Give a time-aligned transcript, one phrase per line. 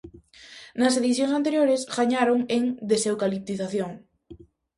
[0.79, 3.91] Nas edicións anteriores gañaron en "deseucaliptización".